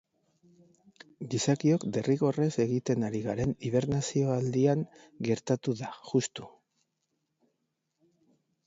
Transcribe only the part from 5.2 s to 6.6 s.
gertatu da, juxtu.